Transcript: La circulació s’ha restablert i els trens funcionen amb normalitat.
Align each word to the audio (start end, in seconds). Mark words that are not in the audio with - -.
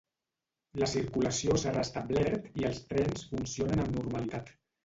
La 0.83 0.87
circulació 0.93 1.59
s’ha 1.63 1.75
restablert 1.77 2.49
i 2.63 2.67
els 2.71 2.83
trens 2.95 3.29
funcionen 3.35 3.85
amb 3.85 4.01
normalitat. 4.01 4.55